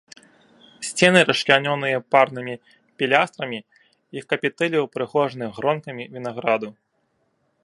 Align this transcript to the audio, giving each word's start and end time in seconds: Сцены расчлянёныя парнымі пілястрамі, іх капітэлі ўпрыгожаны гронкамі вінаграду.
Сцены 0.91 1.19
расчлянёныя 1.29 1.97
парнымі 2.15 2.55
пілястрамі, 3.01 3.59
іх 4.21 4.29
капітэлі 4.35 4.77
ўпрыгожаны 4.89 5.45
гронкамі 5.61 6.03
вінаграду. 6.19 6.69